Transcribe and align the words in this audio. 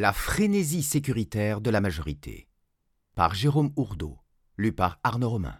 La 0.00 0.12
frénésie 0.12 0.84
sécuritaire 0.84 1.60
de 1.60 1.70
la 1.70 1.80
majorité. 1.80 2.46
Par 3.16 3.34
Jérôme 3.34 3.72
Ourdeau, 3.74 4.16
lu 4.56 4.72
par 4.72 5.00
Arnaud 5.02 5.30
Romain. 5.30 5.56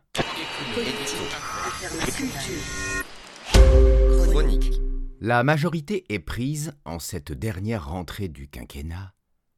La 5.20 5.42
majorité 5.42 6.04
est 6.08 6.20
prise, 6.20 6.72
en 6.84 7.00
cette 7.00 7.32
dernière 7.32 7.88
rentrée 7.88 8.28
du 8.28 8.46
quinquennat, 8.46 9.12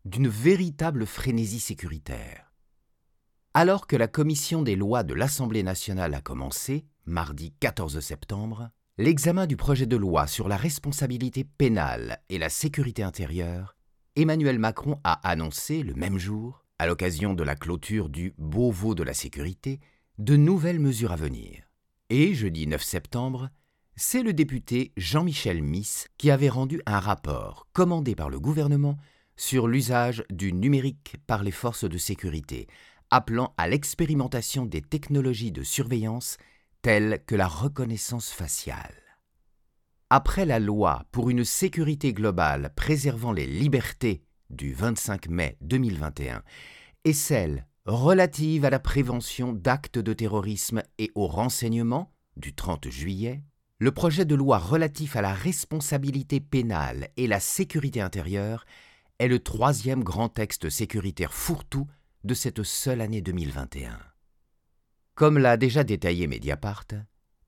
d'une 0.06 0.28
véritable 0.28 1.04
frénésie 1.04 1.60
sécuritaire. 1.60 2.50
Alors 3.52 3.86
que 3.86 3.96
la 3.96 4.08
commission 4.08 4.62
des 4.62 4.76
lois 4.76 5.02
de 5.02 5.12
l'Assemblée 5.12 5.62
nationale 5.62 6.14
a 6.14 6.22
commencé, 6.22 6.86
mardi 7.04 7.52
14 7.60 8.00
septembre, 8.00 8.70
l'examen 8.96 9.46
du 9.46 9.58
projet 9.58 9.84
de 9.84 9.96
loi 9.96 10.26
sur 10.26 10.48
la 10.48 10.56
responsabilité 10.56 11.44
pénale 11.44 12.22
et 12.30 12.38
la 12.38 12.48
sécurité 12.48 13.02
intérieure, 13.02 13.76
Emmanuel 14.16 14.58
Macron 14.58 14.98
a 15.04 15.28
annoncé 15.28 15.84
le 15.84 15.94
même 15.94 16.18
jour, 16.18 16.64
à 16.80 16.86
l'occasion 16.88 17.32
de 17.32 17.44
la 17.44 17.54
clôture 17.54 18.08
du 18.08 18.34
Beauvau 18.38 18.96
de 18.96 19.04
la 19.04 19.14
sécurité, 19.14 19.78
de 20.18 20.36
nouvelles 20.36 20.80
mesures 20.80 21.12
à 21.12 21.16
venir. 21.16 21.62
Et 22.08 22.34
jeudi 22.34 22.66
9 22.66 22.82
septembre, 22.82 23.50
c'est 23.94 24.24
le 24.24 24.32
député 24.32 24.92
Jean-Michel 24.96 25.62
Miss 25.62 26.08
qui 26.18 26.32
avait 26.32 26.48
rendu 26.48 26.82
un 26.86 26.98
rapport 26.98 27.68
commandé 27.72 28.16
par 28.16 28.30
le 28.30 28.40
gouvernement 28.40 28.96
sur 29.36 29.68
l'usage 29.68 30.24
du 30.28 30.52
numérique 30.52 31.16
par 31.28 31.44
les 31.44 31.52
forces 31.52 31.84
de 31.88 31.98
sécurité, 31.98 32.66
appelant 33.10 33.54
à 33.58 33.68
l'expérimentation 33.68 34.66
des 34.66 34.82
technologies 34.82 35.52
de 35.52 35.62
surveillance 35.62 36.36
telles 36.82 37.22
que 37.26 37.36
la 37.36 37.46
reconnaissance 37.46 38.30
faciale. 38.30 39.09
Après 40.12 40.44
la 40.44 40.58
loi 40.58 41.04
pour 41.12 41.30
une 41.30 41.44
sécurité 41.44 42.12
globale 42.12 42.72
préservant 42.74 43.30
les 43.30 43.46
libertés 43.46 44.24
du 44.50 44.74
25 44.74 45.28
mai 45.28 45.56
2021 45.60 46.42
et 47.04 47.12
celle 47.12 47.64
relative 47.84 48.64
à 48.64 48.70
la 48.70 48.80
prévention 48.80 49.52
d'actes 49.52 50.00
de 50.00 50.12
terrorisme 50.12 50.82
et 50.98 51.12
au 51.14 51.28
renseignement 51.28 52.12
du 52.36 52.52
30 52.52 52.90
juillet, 52.90 53.44
le 53.78 53.92
projet 53.92 54.24
de 54.24 54.34
loi 54.34 54.58
relatif 54.58 55.14
à 55.14 55.22
la 55.22 55.32
responsabilité 55.32 56.40
pénale 56.40 57.10
et 57.16 57.28
la 57.28 57.38
sécurité 57.38 58.00
intérieure 58.00 58.64
est 59.20 59.28
le 59.28 59.38
troisième 59.38 60.02
grand 60.02 60.28
texte 60.28 60.70
sécuritaire 60.70 61.32
fourre-tout 61.32 61.86
de 62.24 62.34
cette 62.34 62.64
seule 62.64 63.00
année 63.00 63.22
2021. 63.22 63.96
Comme 65.14 65.38
l'a 65.38 65.56
déjà 65.56 65.84
détaillé 65.84 66.26
Mediapart, 66.26 66.86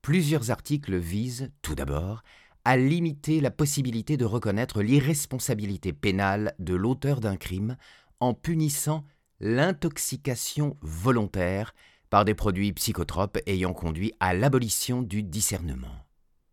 plusieurs 0.01 0.49
articles 0.49 0.95
visent, 0.95 1.51
tout 1.61 1.75
d'abord, 1.75 2.23
à 2.65 2.77
limiter 2.77 3.41
la 3.41 3.51
possibilité 3.51 4.17
de 4.17 4.25
reconnaître 4.25 4.81
l'irresponsabilité 4.81 5.93
pénale 5.93 6.55
de 6.59 6.73
l'auteur 6.73 7.19
d'un 7.19 7.35
crime 7.35 7.77
en 8.19 8.33
punissant 8.33 9.03
l'intoxication 9.39 10.77
volontaire 10.81 11.73
par 12.09 12.25
des 12.25 12.35
produits 12.35 12.71
psychotropes 12.73 13.39
ayant 13.47 13.73
conduit 13.73 14.13
à 14.19 14.33
l'abolition 14.33 15.01
du 15.01 15.23
discernement. 15.23 16.05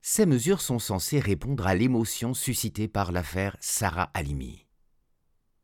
Ces 0.02 0.27
mesures 0.27 0.62
sont 0.62 0.78
censées 0.78 1.20
répondre 1.20 1.67
à 1.67 1.75
l'émotion 1.75 2.34
suscitée 2.34 2.89
par 2.89 3.12
l'affaire 3.12 3.56
Sarah 3.61 4.11
Halimi. 4.14 4.67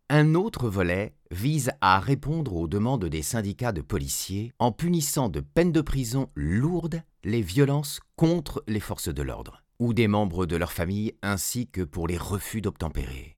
Un 0.08 0.36
autre 0.36 0.68
volet 0.68 1.16
vise 1.32 1.72
à 1.80 1.98
répondre 1.98 2.54
aux 2.54 2.68
demandes 2.68 3.06
des 3.06 3.22
syndicats 3.22 3.72
de 3.72 3.80
policiers 3.80 4.52
en 4.60 4.70
punissant 4.70 5.28
de 5.28 5.40
peines 5.40 5.72
de 5.72 5.80
prison 5.80 6.30
lourdes 6.36 7.02
les 7.24 7.42
violences 7.42 7.98
contre 8.14 8.62
les 8.68 8.78
forces 8.78 9.08
de 9.08 9.22
l'ordre 9.22 9.65
ou 9.78 9.94
des 9.94 10.08
membres 10.08 10.46
de 10.46 10.56
leur 10.56 10.72
famille 10.72 11.14
ainsi 11.22 11.66
que 11.66 11.82
pour 11.82 12.08
les 12.08 12.18
refus 12.18 12.60
d'obtempérer. 12.60 13.36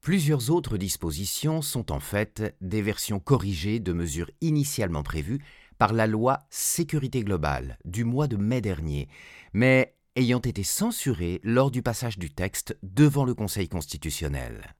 Plusieurs 0.00 0.50
autres 0.50 0.76
dispositions 0.76 1.60
sont 1.60 1.92
en 1.92 2.00
fait 2.00 2.56
des 2.60 2.82
versions 2.82 3.20
corrigées 3.20 3.80
de 3.80 3.92
mesures 3.92 4.30
initialement 4.40 5.02
prévues 5.02 5.40
par 5.76 5.92
la 5.92 6.06
loi 6.06 6.40
Sécurité 6.50 7.22
globale 7.22 7.78
du 7.84 8.04
mois 8.04 8.26
de 8.26 8.36
mai 8.36 8.60
dernier, 8.60 9.08
mais 9.52 9.94
ayant 10.16 10.40
été 10.40 10.62
censurées 10.62 11.40
lors 11.42 11.70
du 11.70 11.82
passage 11.82 12.18
du 12.18 12.30
texte 12.30 12.76
devant 12.82 13.24
le 13.24 13.34
Conseil 13.34 13.68
constitutionnel. 13.68 14.74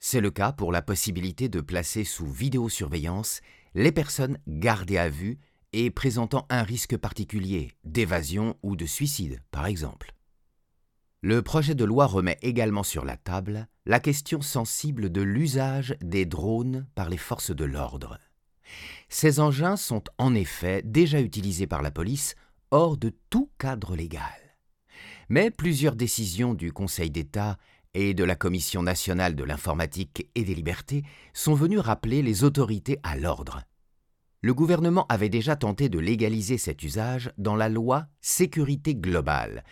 C'est 0.00 0.20
le 0.20 0.30
cas 0.30 0.52
pour 0.52 0.72
la 0.72 0.82
possibilité 0.82 1.48
de 1.48 1.60
placer 1.60 2.04
sous 2.04 2.26
vidéosurveillance 2.26 3.40
les 3.74 3.92
personnes 3.92 4.38
gardées 4.46 4.98
à 4.98 5.08
vue 5.08 5.38
et 5.78 5.90
présentant 5.90 6.46
un 6.48 6.62
risque 6.62 6.96
particulier 6.96 7.70
d'évasion 7.84 8.56
ou 8.62 8.76
de 8.76 8.86
suicide, 8.86 9.42
par 9.50 9.66
exemple. 9.66 10.14
Le 11.20 11.42
projet 11.42 11.74
de 11.74 11.84
loi 11.84 12.06
remet 12.06 12.38
également 12.40 12.82
sur 12.82 13.04
la 13.04 13.18
table 13.18 13.68
la 13.84 14.00
question 14.00 14.40
sensible 14.40 15.12
de 15.12 15.20
l'usage 15.20 15.94
des 16.00 16.24
drones 16.24 16.86
par 16.94 17.10
les 17.10 17.18
forces 17.18 17.54
de 17.54 17.66
l'ordre. 17.66 18.18
Ces 19.10 19.38
engins 19.38 19.76
sont 19.76 20.02
en 20.16 20.34
effet 20.34 20.80
déjà 20.82 21.20
utilisés 21.20 21.66
par 21.66 21.82
la 21.82 21.90
police 21.90 22.36
hors 22.70 22.96
de 22.96 23.12
tout 23.28 23.50
cadre 23.58 23.96
légal. 23.96 24.56
Mais 25.28 25.50
plusieurs 25.50 25.94
décisions 25.94 26.54
du 26.54 26.72
Conseil 26.72 27.10
d'État 27.10 27.58
et 27.92 28.14
de 28.14 28.24
la 28.24 28.34
Commission 28.34 28.82
nationale 28.82 29.36
de 29.36 29.44
l'informatique 29.44 30.30
et 30.34 30.44
des 30.44 30.54
libertés 30.54 31.02
sont 31.34 31.54
venues 31.54 31.80
rappeler 31.80 32.22
les 32.22 32.44
autorités 32.44 32.98
à 33.02 33.16
l'ordre. 33.18 33.60
Le 34.42 34.54
gouvernement 34.54 35.06
avait 35.08 35.28
déjà 35.28 35.56
tenté 35.56 35.88
de 35.88 35.98
légaliser 35.98 36.58
cet 36.58 36.82
usage 36.82 37.32
dans 37.38 37.56
la 37.56 37.68
loi 37.68 38.06
Sécurité 38.20 38.94
globale, 38.94 39.64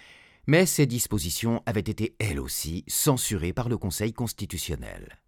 mais 0.47 0.67
ces 0.67 0.87
dispositions 0.87 1.63
avaient 1.67 1.81
été 1.81 2.17
elles 2.19 2.41
aussi 2.41 2.85
censurées 2.87 3.53
par 3.53 3.69
le 3.69 3.79
Conseil 3.79 4.13
constitutionnel. 4.13 5.19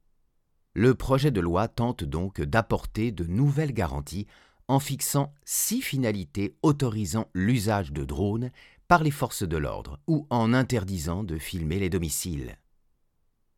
Le 0.75 0.95
projet 0.95 1.31
de 1.31 1.41
loi 1.41 1.69
tente 1.69 2.05
donc 2.05 2.41
d'apporter 2.43 3.13
de 3.13 3.25
nouvelles 3.25 3.73
garanties 3.73 4.27
en 4.69 4.79
fixant 4.79 5.33
six 5.45 5.81
finalités 5.81 6.57
autorisant 6.63 7.29
l'usage 7.35 7.93
de 7.93 8.05
drones 8.05 8.51
par 8.89 9.03
les 9.03 9.11
forces 9.11 9.43
de 9.43 9.57
l'ordre 9.57 10.01
ou 10.07 10.27
en 10.31 10.53
interdisant 10.53 11.25
de 11.25 11.39
filmer 11.39 11.79
les 11.79 11.91
domiciles. 11.91 12.59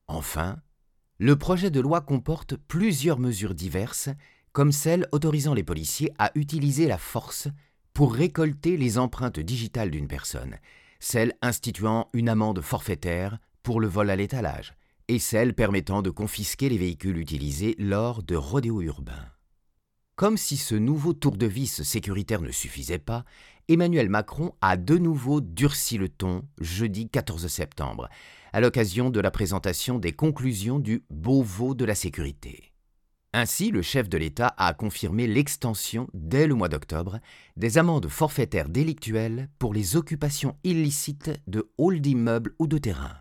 Enfin, 0.07 0.61
le 1.19 1.37
projet 1.37 1.71
de 1.71 1.81
loi 1.81 2.01
comporte 2.01 2.57
plusieurs 2.57 3.19
mesures 3.19 3.55
diverses, 3.55 4.11
comme 4.53 4.73
celle 4.73 5.07
autorisant 5.13 5.55
les 5.55 5.63
policiers 5.63 6.13
à 6.19 6.31
utiliser 6.35 6.87
la 6.87 6.99
force 6.99 7.49
pour 7.95 8.15
récolter 8.15 8.77
les 8.77 8.99
empreintes 8.99 9.41
digitales 9.41 9.91
d'une 9.91 10.09
personne, 10.09 10.57
celle 11.01 11.35
instituant 11.43 12.09
une 12.13 12.29
amende 12.29 12.61
forfaitaire 12.61 13.39
pour 13.63 13.81
le 13.81 13.89
vol 13.89 14.11
à 14.11 14.17
l'étalage, 14.17 14.75
et 15.09 15.19
celle 15.19 15.55
permettant 15.55 16.03
de 16.03 16.11
confisquer 16.11 16.69
les 16.69 16.79
véhicules 16.79 17.19
utilisés 17.19 17.75
lors 17.79 18.23
de 18.23 18.37
rodéos 18.37 18.83
urbains. 18.83 19.27
Comme 20.17 20.37
si 20.37 20.57
ce 20.57 20.75
nouveau 20.75 21.13
tour 21.13 21.37
de 21.37 21.47
vis 21.47 21.83
sécuritaire 21.83 22.41
ne 22.41 22.51
suffisait 22.51 22.99
pas, 22.99 23.25
Emmanuel 23.69 24.09
Macron 24.09 24.53
a 24.61 24.77
de 24.77 24.99
nouveau 24.99 25.41
durci 25.41 25.99
le 25.99 26.09
ton 26.09 26.43
jeudi 26.61 27.09
14 27.09 27.47
septembre, 27.47 28.09
à 28.53 28.61
l'occasion 28.61 29.11
de 29.11 29.21
la 29.21 29.31
présentation 29.31 29.99
des 29.99 30.13
conclusions 30.13 30.79
du 30.79 31.05
Beauvau 31.11 31.75
de 31.75 31.85
la 31.85 31.95
sécurité. 31.95 32.68
Ainsi, 33.35 33.71
le 33.71 33.83
chef 33.83 34.09
de 34.09 34.17
l'État 34.17 34.55
a 34.57 34.73
confirmé 34.73 35.27
l'extension, 35.27 36.09
dès 36.15 36.47
le 36.47 36.55
mois 36.55 36.69
d'octobre, 36.69 37.21
des 37.57 37.77
amendes 37.77 38.09
forfaitaires 38.09 38.71
délictuelles 38.71 39.51
pour 39.59 39.75
les 39.75 39.97
occupations 39.97 40.57
illicites 40.65 41.31
de 41.47 41.71
halls 41.79 42.01
d'immeubles 42.01 42.55
ou 42.59 42.67
de 42.67 42.79
terrains. 42.79 43.19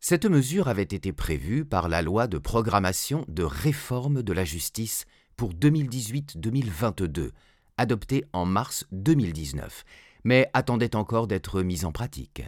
Cette 0.00 0.24
mesure 0.24 0.66
avait 0.66 0.82
été 0.82 1.12
prévue 1.12 1.64
par 1.64 1.88
la 1.88 2.02
loi 2.02 2.26
de 2.26 2.38
programmation 2.38 3.24
de 3.28 3.44
réforme 3.44 4.22
de 4.22 4.32
la 4.32 4.44
justice 4.44 5.04
pour 5.36 5.52
2018-2022, 5.54 7.30
adoptée 7.76 8.24
en 8.32 8.46
mars 8.46 8.86
2019, 8.90 9.84
mais 10.24 10.50
attendait 10.54 10.96
encore 10.96 11.28
d'être 11.28 11.62
mise 11.62 11.84
en 11.84 11.92
pratique. 11.92 12.42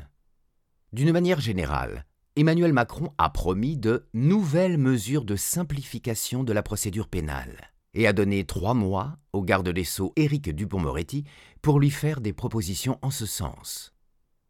D'une 0.93 1.13
manière 1.13 1.41
générale, 1.41 2.07
Emmanuel 2.35 2.73
Macron 2.73 3.13
a 3.19 3.29
promis 3.29 3.77
de 3.77 4.07
nouvelles 4.15 4.79
mesures 4.79 5.27
de 5.27 5.37
simplification 5.37 6.45
de 6.45 6.55
la 6.55 6.63
procédure 6.63 7.09
pénale 7.09 7.75
et 7.93 8.07
a 8.07 8.15
donné 8.15 8.47
trois 8.47 8.73
mois 8.73 9.19
au 9.35 9.43
garde 9.43 9.69
des 9.69 9.85
Sceaux 9.85 10.15
Éric 10.17 10.49
Dupont-Moretti 10.49 11.25
pour 11.61 11.79
lui 11.79 11.91
faire 11.91 12.23
des 12.23 12.33
propositions 12.33 12.99
en 13.03 13.11
ce 13.11 13.27
sens. 13.27 13.93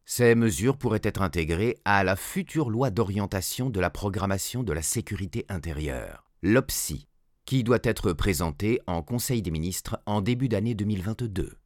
Ces 0.05 0.37
mesures 0.37 0.77
pourraient 0.77 1.01
être 1.03 1.23
intégrées 1.23 1.77
à 1.85 2.05
la 2.05 2.15
future 2.15 2.71
loi 2.71 2.91
d'orientation 2.91 3.69
de 3.69 3.81
la 3.81 3.91
programmation 3.91 4.63
de 4.63 4.73
la 4.73 4.83
sécurité 4.83 5.45
intérieure, 5.49 6.31
l'OPSI, 6.43 7.09
qui 7.47 7.65
doit 7.65 7.81
être 7.83 8.13
présentée 8.13 8.81
en 8.87 9.03
Conseil 9.03 9.43
des 9.43 9.51
ministres 9.51 10.01
en 10.07 10.21
début 10.21 10.49
d'année 10.49 10.77
2022. 10.77 11.57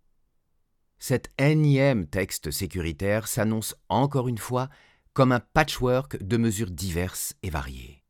Cet 0.98 1.30
énième 1.38 2.06
texte 2.06 2.50
sécuritaire 2.50 3.28
s'annonce 3.28 3.74
encore 3.90 4.28
une 4.28 4.38
fois 4.38 4.70
comme 5.16 5.32
un 5.32 5.40
patchwork 5.40 6.22
de 6.22 6.36
mesures 6.36 6.70
diverses 6.70 7.32
et 7.42 7.48
variées. 7.48 8.02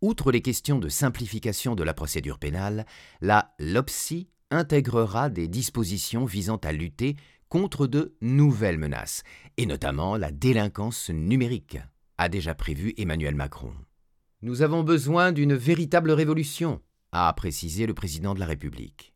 Outre 0.00 0.32
les 0.32 0.40
questions 0.40 0.78
de 0.78 0.88
simplification 0.88 1.74
de 1.74 1.84
la 1.84 1.92
procédure 1.92 2.38
pénale, 2.38 2.86
la 3.20 3.54
LOPSI 3.58 4.30
intégrera 4.50 5.28
des 5.28 5.48
dispositions 5.48 6.24
visant 6.24 6.56
à 6.56 6.72
lutter 6.72 7.16
contre 7.50 7.86
de 7.86 8.16
nouvelles 8.22 8.78
menaces, 8.78 9.22
et 9.58 9.66
notamment 9.66 10.16
la 10.16 10.32
délinquance 10.32 11.10
numérique, 11.10 11.76
a 12.16 12.30
déjà 12.30 12.54
prévu 12.54 12.94
Emmanuel 12.96 13.34
Macron. 13.34 13.74
Nous 14.40 14.62
avons 14.62 14.82
besoin 14.82 15.32
d'une 15.32 15.54
véritable 15.54 16.10
révolution, 16.10 16.80
a 17.12 17.30
précisé 17.34 17.86
le 17.86 17.92
président 17.92 18.32
de 18.32 18.40
la 18.40 18.46
République. 18.46 19.12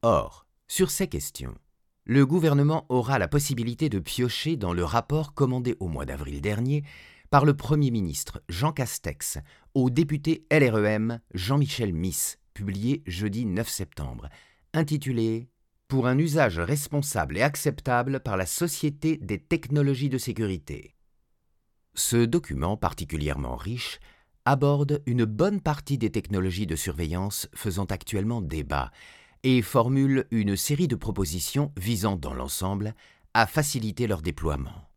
Or, 0.00 0.46
sur 0.66 0.90
ces 0.90 1.08
questions, 1.08 1.58
le 2.06 2.26
gouvernement 2.26 2.84
aura 2.90 3.18
la 3.18 3.28
possibilité 3.28 3.88
de 3.88 3.98
piocher 3.98 4.56
dans 4.56 4.74
le 4.74 4.84
rapport 4.84 5.32
commandé 5.32 5.74
au 5.80 5.88
mois 5.88 6.04
d'avril 6.04 6.40
dernier 6.42 6.84
par 7.30 7.46
le 7.46 7.56
Premier 7.56 7.90
ministre 7.90 8.42
Jean 8.48 8.72
Castex 8.72 9.38
au 9.72 9.88
député 9.88 10.46
LREM 10.50 11.20
Jean-Michel 11.32 11.94
Miss, 11.94 12.38
publié 12.52 13.02
jeudi 13.06 13.46
9 13.46 13.66
septembre, 13.68 14.28
intitulé 14.74 15.48
Pour 15.88 16.06
un 16.06 16.18
usage 16.18 16.58
responsable 16.58 17.38
et 17.38 17.42
acceptable 17.42 18.20
par 18.20 18.36
la 18.36 18.46
Société 18.46 19.16
des 19.16 19.38
technologies 19.38 20.10
de 20.10 20.18
sécurité. 20.18 20.94
Ce 21.94 22.16
document 22.16 22.76
particulièrement 22.76 23.56
riche 23.56 23.98
aborde 24.44 25.02
une 25.06 25.24
bonne 25.24 25.62
partie 25.62 25.96
des 25.96 26.10
technologies 26.10 26.66
de 26.66 26.76
surveillance 26.76 27.48
faisant 27.54 27.86
actuellement 27.86 28.42
débat 28.42 28.90
et 29.44 29.60
formule 29.60 30.26
une 30.30 30.56
série 30.56 30.88
de 30.88 30.96
propositions 30.96 31.70
visant 31.76 32.16
dans 32.16 32.32
l'ensemble 32.32 32.94
à 33.34 33.46
faciliter 33.46 34.06
leur 34.06 34.22
déploiement. 34.22 34.88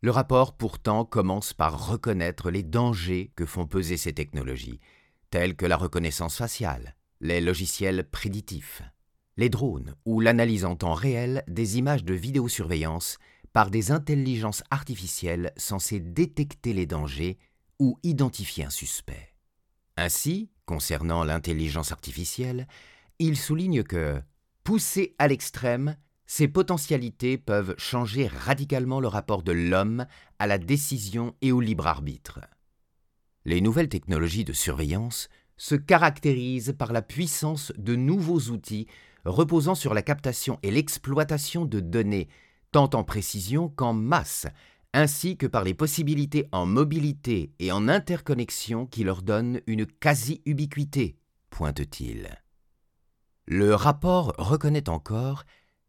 Le 0.00 0.10
rapport 0.10 0.56
pourtant 0.56 1.04
commence 1.04 1.52
par 1.52 1.88
reconnaître 1.88 2.50
les 2.50 2.62
dangers 2.62 3.30
que 3.36 3.44
font 3.44 3.66
peser 3.66 3.98
ces 3.98 4.14
technologies, 4.14 4.80
tels 5.28 5.54
que 5.54 5.66
la 5.66 5.76
reconnaissance 5.76 6.38
faciale, 6.38 6.96
les 7.20 7.42
logiciels 7.42 8.08
préditifs, 8.08 8.82
les 9.36 9.50
drones 9.50 9.94
ou 10.06 10.20
l'analyse 10.20 10.64
en 10.64 10.76
temps 10.76 10.94
réel 10.94 11.44
des 11.46 11.76
images 11.76 12.04
de 12.04 12.14
vidéosurveillance 12.14 13.18
par 13.52 13.70
des 13.70 13.90
intelligences 13.92 14.64
artificielles 14.70 15.52
censées 15.58 16.00
détecter 16.00 16.72
les 16.72 16.86
dangers 16.86 17.38
ou 17.78 17.98
identifier 18.02 18.64
un 18.64 18.70
suspect. 18.70 19.34
Ainsi, 19.98 20.48
concernant 20.64 21.24
l'intelligence 21.24 21.92
artificielle, 21.92 22.66
il 23.20 23.36
souligne 23.36 23.82
que, 23.82 24.20
poussées 24.64 25.14
à 25.18 25.28
l'extrême, 25.28 25.96
ces 26.26 26.48
potentialités 26.48 27.36
peuvent 27.36 27.74
changer 27.76 28.26
radicalement 28.26 28.98
le 28.98 29.08
rapport 29.08 29.42
de 29.42 29.52
l'homme 29.52 30.06
à 30.38 30.46
la 30.46 30.58
décision 30.58 31.34
et 31.42 31.52
au 31.52 31.60
libre 31.60 31.86
arbitre. 31.86 32.40
Les 33.44 33.60
nouvelles 33.60 33.88
technologies 33.88 34.44
de 34.44 34.54
surveillance 34.54 35.28
se 35.58 35.74
caractérisent 35.74 36.74
par 36.78 36.92
la 36.92 37.02
puissance 37.02 37.72
de 37.76 37.94
nouveaux 37.94 38.40
outils 38.50 38.86
reposant 39.26 39.74
sur 39.74 39.92
la 39.92 40.02
captation 40.02 40.58
et 40.62 40.70
l'exploitation 40.70 41.66
de 41.66 41.80
données, 41.80 42.28
tant 42.72 42.88
en 42.94 43.04
précision 43.04 43.68
qu'en 43.68 43.92
masse, 43.92 44.46
ainsi 44.94 45.36
que 45.36 45.46
par 45.46 45.62
les 45.62 45.74
possibilités 45.74 46.48
en 46.52 46.64
mobilité 46.64 47.52
et 47.58 47.70
en 47.70 47.86
interconnexion 47.86 48.86
qui 48.86 49.04
leur 49.04 49.20
donnent 49.20 49.60
une 49.66 49.84
quasi-ubiquité, 49.84 51.18
pointe-t-il. 51.50 52.40
Le 53.52 53.74
rapport 53.74 54.32
reconnaît 54.38 54.88
encore 54.88 55.42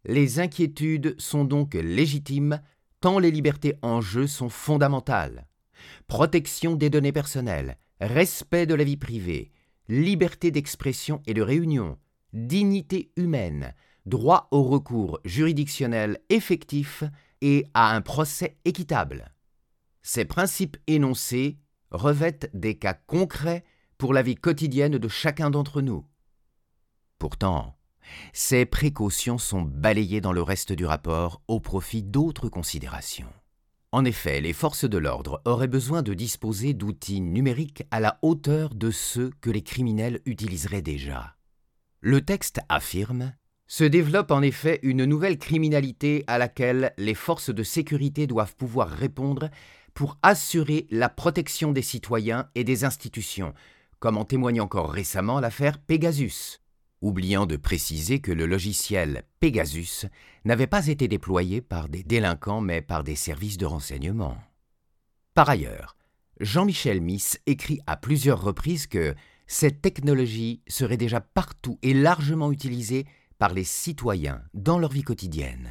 Les 0.04 0.40
inquiétudes 0.40 1.14
sont 1.20 1.46
donc 1.46 1.76
légitimes 1.76 2.60
tant 3.02 3.20
les 3.20 3.30
libertés 3.30 3.76
en 3.84 4.02
jeu 4.02 4.26
sont 4.26 4.50
fondamentales. 4.50 5.46
Protection 6.08 6.76
des 6.76 6.90
données 6.90 7.12
personnelles, 7.12 7.78
respect 8.00 8.66
de 8.66 8.74
la 8.74 8.84
vie 8.84 8.98
privée, 8.98 9.52
liberté 9.90 10.50
d'expression 10.50 11.22
et 11.28 11.36
de 11.36 11.44
réunion, 11.44 12.00
dignité 12.34 13.12
humaine, 13.16 13.76
droit 14.08 14.48
au 14.50 14.64
recours 14.64 15.20
juridictionnel 15.24 16.18
effectif 16.30 17.04
et 17.42 17.68
à 17.76 17.96
un 17.96 18.02
procès 18.02 18.58
équitable. 18.66 19.32
Ces 20.02 20.26
principes 20.26 20.78
énoncés 20.88 21.60
revêtent 21.92 22.50
des 22.56 22.80
cas 22.80 22.96
concrets 22.96 23.64
pour 24.00 24.16
la 24.16 24.24
vie 24.24 24.34
quotidienne 24.34 24.98
de 24.98 25.08
chacun 25.08 25.52
d'entre 25.52 25.84
nous. 25.84 26.08
Pourtant, 27.22 27.76
ces 28.34 28.66
précautions 28.66 29.38
sont 29.38 29.62
balayées 29.62 30.22
dans 30.22 30.34
le 30.34 30.42
reste 30.42 30.74
du 30.74 30.88
rapport 30.88 31.44
au 31.48 31.60
profit 31.60 32.02
d'autres 32.02 32.50
considérations. 32.50 33.32
En 33.92 34.06
effet, 34.06 34.42
les 34.42 34.54
forces 34.54 34.90
de 34.90 34.98
l'ordre 34.98 35.40
auraient 35.46 35.68
besoin 35.68 36.02
de 36.02 36.16
disposer 36.16 36.74
d'outils 36.74 37.22
numériques 37.22 37.84
à 37.92 38.00
la 38.00 38.18
hauteur 38.24 38.74
de 38.74 38.90
ceux 38.90 39.30
que 39.40 39.52
les 39.52 39.62
criminels 39.62 40.20
utiliseraient 40.26 40.82
déjà. 40.82 41.36
Le 42.00 42.22
texte 42.22 42.60
affirme 42.70 43.36
se 43.68 43.84
développe 43.84 44.32
en 44.32 44.42
effet 44.42 44.80
une 44.82 45.06
nouvelle 45.06 45.38
criminalité 45.38 46.24
à 46.26 46.40
laquelle 46.40 46.92
les 46.98 47.14
forces 47.14 47.54
de 47.54 47.62
sécurité 47.62 48.26
doivent 48.26 48.56
pouvoir 48.56 48.90
répondre 48.90 49.52
pour 49.94 50.18
assurer 50.24 50.88
la 50.90 51.08
protection 51.08 51.72
des 51.72 51.84
citoyens 51.84 52.50
et 52.56 52.64
des 52.64 52.84
institutions, 52.84 53.54
comme 54.00 54.18
en 54.18 54.26
témoigne 54.26 54.60
encore 54.60 54.90
récemment 54.92 55.40
l'affaire 55.40 55.78
Pegasus 55.78 56.61
oubliant 57.02 57.46
de 57.46 57.58
préciser 57.58 58.20
que 58.20 58.32
le 58.32 58.46
logiciel 58.46 59.24
Pegasus 59.40 60.06
n'avait 60.46 60.68
pas 60.68 60.88
été 60.88 61.08
déployé 61.08 61.62
par 61.62 61.90
des 61.90 62.04
délinquants 62.04 62.62
mais 62.62 62.82
par 62.82 63.04
des 63.04 63.16
services 63.16 63.58
de 63.58 63.66
renseignement. 63.66 64.38
Par 65.34 65.50
ailleurs, 65.50 65.96
Jean-Michel 66.40 67.02
Miss 67.02 67.40
écrit 67.46 67.80
à 67.88 67.98
plusieurs 67.98 68.42
reprises 68.42 68.88
que 68.88 69.16
cette 69.48 69.82
technologie 69.82 70.62
serait 70.68 70.98
déjà 70.98 71.22
partout 71.22 71.78
et 71.82 71.94
largement 71.94 72.52
utilisée 72.52 73.06
par 73.38 73.54
les 73.54 73.64
citoyens 73.64 74.42
dans 74.54 74.80
leur 74.80 74.92
vie 74.92 75.04
quotidienne. 75.04 75.70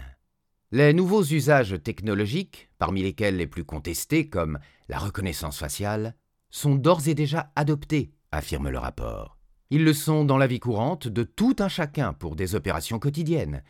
Les 0.73 0.93
nouveaux 0.93 1.25
usages 1.25 1.77
technologiques, 1.82 2.71
parmi 2.79 3.03
lesquels 3.03 3.37
les 3.37 3.49
plus 3.49 3.65
contestés 3.65 4.29
comme 4.29 4.59
la 4.88 4.99
reconnaissance 4.99 5.59
faciale, 5.59 6.15
sont 6.50 6.77
d'ores 6.77 7.09
et 7.09 7.15
déjà 7.15 7.50
adoptés, 7.56 8.12
affirme 8.31 8.69
le 8.69 8.79
rapport. 8.79 9.39
Ils 9.70 9.84
le 9.84 9.93
sont 9.93 10.25
dans 10.25 10.37
la 10.37 10.49
vie 10.49 10.58
courante 10.58 11.06
de 11.06 11.22
tout 11.22 11.55
un 11.61 11.69
chacun 11.69 12.12
pour 12.12 12.34
des 12.34 12.56
opérations 12.56 12.99
quotidiennes. 12.99 13.62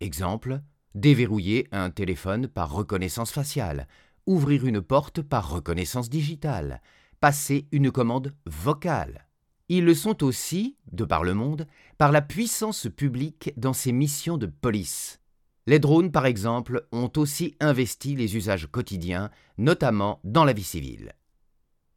Exemple, 0.00 0.60
déverrouiller 0.94 1.66
un 1.72 1.90
téléphone 1.90 2.46
par 2.46 2.72
reconnaissance 2.72 3.32
faciale, 3.32 3.88
ouvrir 4.26 4.66
une 4.66 4.80
porte 4.80 5.20
par 5.20 5.50
reconnaissance 5.50 6.08
digitale, 6.08 6.80
passer 7.20 7.66
une 7.72 7.90
commande 7.90 8.34
vocale. 8.46 9.26
Ils 9.68 9.84
le 9.84 9.94
sont 9.94 10.22
aussi, 10.22 10.76
de 10.92 11.04
par 11.04 11.24
le 11.24 11.34
monde, 11.34 11.66
par 11.98 12.12
la 12.12 12.22
puissance 12.22 12.86
publique 12.96 13.52
dans 13.56 13.72
ses 13.72 13.92
missions 13.92 14.38
de 14.38 14.46
police. 14.46 15.20
Les 15.66 15.80
drones, 15.80 16.12
par 16.12 16.24
exemple, 16.24 16.86
ont 16.92 17.12
aussi 17.16 17.56
investi 17.60 18.14
les 18.14 18.36
usages 18.36 18.68
quotidiens, 18.70 19.30
notamment 19.58 20.20
dans 20.24 20.44
la 20.44 20.52
vie 20.52 20.62
civile. 20.62 21.12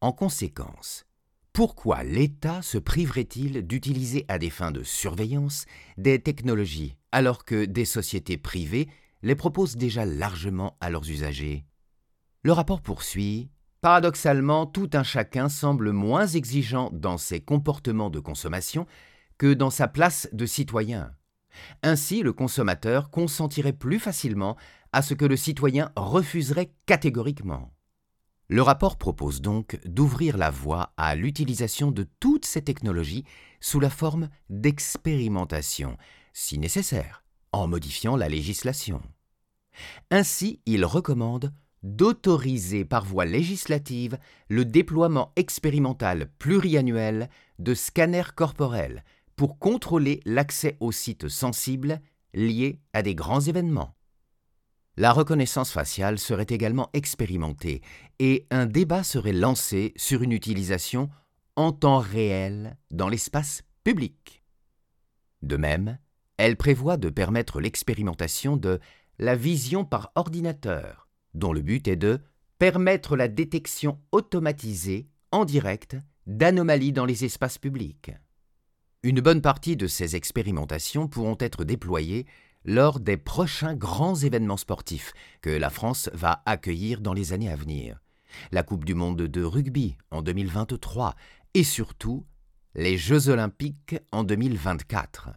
En 0.02 0.12
conséquence, 0.12 1.06
pourquoi 1.54 2.04
l'État 2.04 2.62
se 2.62 2.78
priverait-il 2.78 3.68
d'utiliser 3.68 4.24
à 4.30 4.40
des 4.40 4.50
fins 4.50 4.72
de 4.72 4.84
surveillance 4.84 5.66
des 5.98 6.22
technologies 6.22 6.96
alors 7.12 7.44
que 7.44 7.66
des 7.66 7.84
sociétés 7.84 8.38
privées 8.38 8.88
les 9.22 9.36
proposent 9.36 9.76
déjà 9.76 10.06
largement 10.06 10.78
à 10.80 10.90
leurs 10.90 11.10
usagers? 11.10 11.66
Le 12.44 12.54
rapport 12.54 12.82
poursuit 12.82 13.50
Paradoxalement, 13.82 14.66
tout 14.66 14.92
un 14.94 15.04
chacun 15.04 15.50
semble 15.50 15.92
moins 15.92 16.28
exigeant 16.28 16.90
dans 16.94 17.18
ses 17.18 17.42
comportements 17.42 18.10
de 18.10 18.20
consommation 18.20 18.86
que 19.38 19.54
dans 19.54 19.72
sa 19.72 19.90
place 19.90 20.30
de 20.32 20.46
citoyen. 20.46 21.12
Ainsi, 21.84 22.22
le 22.22 22.32
consommateur 22.32 23.10
consentirait 23.10 23.74
plus 23.74 24.00
facilement 24.00 24.56
à 24.94 25.02
ce 25.02 25.16
que 25.16 25.26
le 25.26 25.36
citoyen 25.36 25.92
refuserait 25.98 26.72
catégoriquement. 26.86 27.74
Le 28.54 28.62
rapport 28.62 28.98
propose 28.98 29.40
donc 29.40 29.80
d'ouvrir 29.86 30.36
la 30.36 30.50
voie 30.50 30.92
à 30.98 31.16
l'utilisation 31.16 31.90
de 31.90 32.06
toutes 32.20 32.44
ces 32.44 32.62
technologies 32.62 33.24
sous 33.62 33.80
la 33.80 33.90
forme 33.90 34.28
d'expérimentation, 34.50 35.96
si 36.34 36.60
nécessaire, 36.60 37.24
en 37.54 37.70
modifiant 37.70 38.18
la 38.18 38.28
législation. 38.28 39.02
Ainsi, 40.10 40.60
il 40.66 40.84
recommande 40.84 41.54
d'autoriser 41.82 42.84
par 42.84 43.06
voie 43.06 43.24
législative 43.24 44.18
le 44.50 44.66
déploiement 44.66 45.32
expérimental 45.38 46.30
pluriannuel 46.38 47.30
de 47.58 47.74
scanners 47.74 48.36
corporels 48.36 49.06
pour 49.38 49.60
contrôler 49.60 50.20
l'accès 50.26 50.76
aux 50.82 50.92
sites 50.92 51.30
sensibles 51.30 52.02
liés 52.34 52.82
à 52.92 53.02
des 53.02 53.16
grands 53.16 53.40
événements. 53.40 53.96
La 55.02 55.14
reconnaissance 55.14 55.72
faciale 55.72 56.20
serait 56.20 56.46
également 56.48 56.92
expérimentée 56.94 57.82
et 58.20 58.46
un 58.52 58.68
débat 58.68 59.02
serait 59.02 59.34
lancé 59.34 59.94
sur 59.96 60.22
une 60.22 60.32
utilisation 60.32 61.10
en 61.56 61.72
temps 61.72 61.98
réel 61.98 62.78
dans 62.92 63.10
l'espace 63.10 63.64
public. 63.84 64.44
De 65.42 65.58
même, 65.58 65.98
elle 66.38 66.56
prévoit 66.56 66.98
de 66.98 67.10
permettre 67.10 67.60
l'expérimentation 67.62 68.58
de 68.58 68.80
la 69.18 69.36
vision 69.36 69.86
par 69.86 70.12
ordinateur, 70.14 71.08
dont 71.34 71.52
le 71.52 71.64
but 71.64 71.88
est 71.88 71.96
de 71.96 72.20
permettre 72.60 73.18
la 73.18 73.28
détection 73.28 74.00
automatisée, 74.12 75.10
en 75.32 75.46
direct, 75.46 75.98
d'anomalies 76.28 76.94
dans 76.94 77.06
les 77.06 77.26
espaces 77.26 77.58
publics. 77.58 78.12
Une 79.02 79.20
bonne 79.20 79.42
partie 79.42 79.76
de 79.76 79.88
ces 79.88 80.16
expérimentations 80.16 81.08
pourront 81.08 81.38
être 81.40 81.64
déployées 81.64 82.28
lors 82.66 83.00
des 83.00 83.18
prochains 83.18 83.76
grands 83.76 84.16
événements 84.16 84.58
sportifs 84.58 85.14
que 85.42 85.50
la 85.50 85.70
France 85.70 86.10
va 86.14 86.42
accueillir 86.46 87.02
dans 87.02 87.14
les 87.14 87.34
années 87.34 87.52
à 87.52 87.56
venir, 87.56 88.00
la 88.52 88.64
Coupe 88.64 88.86
du 88.86 88.94
Monde 88.94 89.22
de 89.22 89.44
rugby 89.44 89.98
en 90.12 90.22
2023 90.22 91.16
et 91.54 91.64
surtout 91.64 92.26
les 92.76 92.98
Jeux 92.98 93.30
olympiques 93.30 93.96
en 94.12 94.24
2024. 94.24 95.32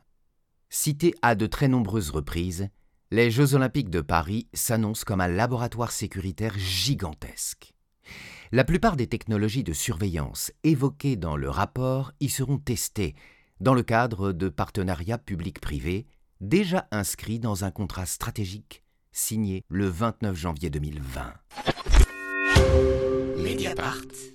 Cités 0.71 1.15
à 1.23 1.35
de 1.35 1.47
très 1.47 1.69
nombreuses 1.69 2.11
reprises, 2.11 2.69
les 3.11 3.31
Jeux 3.31 3.55
olympiques 3.55 3.91
de 3.91 4.01
Paris 4.01 4.49
s'annoncent 4.53 5.05
comme 5.07 5.21
un 5.21 5.29
laboratoire 5.29 5.93
sécuritaire 5.93 6.59
gigantesque. 6.59 7.75
La 8.53 8.65
plupart 8.65 8.97
des 8.97 9.07
technologies 9.07 9.65
de 9.65 9.73
surveillance 9.73 10.53
évoquées 10.63 11.17
dans 11.17 11.37
le 11.37 11.49
rapport 11.49 12.13
y 12.21 12.29
seront 12.29 12.59
testées 12.59 13.15
dans 13.61 13.75
le 13.75 13.83
cadre 13.83 14.33
de 14.33 14.49
partenariats 14.49 15.19
publics-privés 15.19 16.07
déjà 16.41 16.89
inscrits 16.91 17.39
dans 17.39 17.65
un 17.65 17.71
contrat 17.71 18.07
stratégique 18.07 18.83
signé 19.13 19.65
le 19.69 19.87
29 19.87 20.37
janvier 20.37 20.71
2020. 20.71 21.35
Mediapart. 23.39 24.34